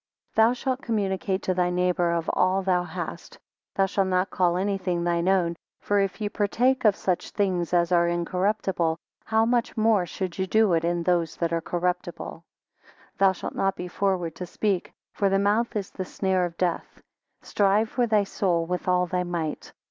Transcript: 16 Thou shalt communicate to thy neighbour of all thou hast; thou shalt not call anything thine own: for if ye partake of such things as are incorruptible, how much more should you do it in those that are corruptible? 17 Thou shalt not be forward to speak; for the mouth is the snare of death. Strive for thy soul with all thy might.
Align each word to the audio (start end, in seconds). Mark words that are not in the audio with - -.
16 0.29 0.33
Thou 0.43 0.53
shalt 0.53 0.81
communicate 0.81 1.43
to 1.43 1.53
thy 1.53 1.69
neighbour 1.69 2.09
of 2.09 2.27
all 2.33 2.63
thou 2.63 2.81
hast; 2.83 3.37
thou 3.75 3.85
shalt 3.85 4.07
not 4.07 4.31
call 4.31 4.57
anything 4.57 5.03
thine 5.03 5.27
own: 5.27 5.55
for 5.79 5.99
if 5.99 6.19
ye 6.19 6.27
partake 6.27 6.83
of 6.85 6.95
such 6.95 7.29
things 7.29 7.71
as 7.71 7.91
are 7.91 8.07
incorruptible, 8.07 8.97
how 9.25 9.45
much 9.45 9.77
more 9.77 10.07
should 10.07 10.39
you 10.39 10.47
do 10.47 10.73
it 10.73 10.83
in 10.83 11.03
those 11.03 11.35
that 11.35 11.53
are 11.53 11.61
corruptible? 11.61 12.43
17 13.17 13.17
Thou 13.19 13.31
shalt 13.31 13.53
not 13.55 13.75
be 13.75 13.87
forward 13.87 14.33
to 14.33 14.47
speak; 14.47 14.91
for 15.13 15.29
the 15.29 15.37
mouth 15.37 15.75
is 15.75 15.91
the 15.91 16.03
snare 16.03 16.45
of 16.45 16.57
death. 16.57 17.03
Strive 17.43 17.87
for 17.89 18.07
thy 18.07 18.23
soul 18.23 18.65
with 18.65 18.87
all 18.87 19.05
thy 19.05 19.21
might. 19.21 19.71